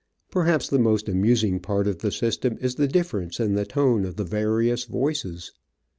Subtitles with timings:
[0.31, 4.15] Perhaps the most amusing part of the system is the difference in the tone of
[4.15, 5.51] the various voices.